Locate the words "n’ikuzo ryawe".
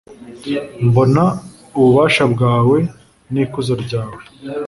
3.31-4.21